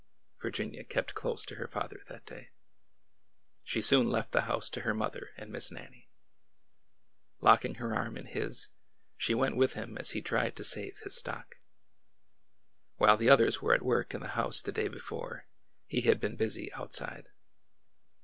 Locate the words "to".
1.45-1.57, 4.69-4.81, 10.55-10.63